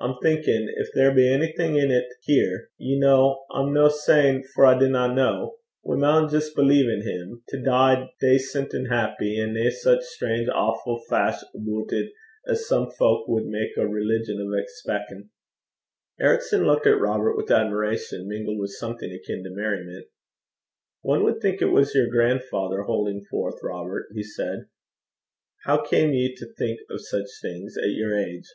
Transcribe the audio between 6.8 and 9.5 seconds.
till him to dee dacent an' bonny,